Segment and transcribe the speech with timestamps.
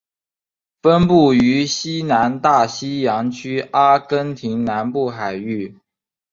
[0.81, 5.77] 分布于西南大西洋区阿根廷南部海域。